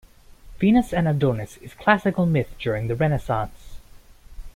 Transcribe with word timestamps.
Venus 0.57 0.93
and 0.93 1.07
Adonis 1.07 1.57
is 1.57 1.75
classical 1.75 2.25
myth 2.25 2.49
during 2.57 2.87
the 2.87 2.95
Renaissance. 2.95 3.77